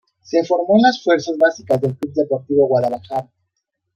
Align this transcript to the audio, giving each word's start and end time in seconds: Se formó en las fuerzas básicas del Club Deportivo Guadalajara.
Se 0.23 0.43
formó 0.45 0.77
en 0.77 0.81
las 0.81 1.03
fuerzas 1.03 1.37
básicas 1.37 1.79
del 1.79 1.95
Club 1.95 2.11
Deportivo 2.15 2.65
Guadalajara. 2.67 3.29